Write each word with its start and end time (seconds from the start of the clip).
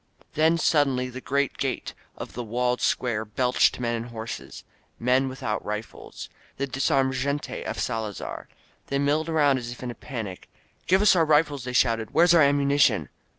Then 0.33 0.57
suddenly 0.57 1.09
the 1.09 1.21
great 1.21 1.59
gate 1.59 1.93
of 2.17 2.33
the 2.33 2.41
walled 2.43 2.81
square 2.81 3.23
belched 3.23 3.79
men 3.79 3.93
and 3.93 4.05
horses— 4.07 4.63
^men 4.99 5.29
without 5.29 5.63
rifles. 5.63 6.27
The 6.57 6.65
dis 6.65 6.89
armed 6.89 7.13
gente 7.13 7.63
of 7.67 7.77
Salazar! 7.79 8.47
They 8.87 8.97
milled 8.97 9.29
around 9.29 9.59
as 9.59 9.71
if 9.71 9.83
in 9.83 9.91
a 9.91 9.93
panic. 9.93 10.49
"Give 10.87 11.03
us 11.03 11.15
our 11.15 11.23
rifles!" 11.23 11.65
they 11.65 11.73
shouted. 11.73 12.13
"Where's 12.15 12.33
our 12.33 12.41
ammunition?" 12.41 13.09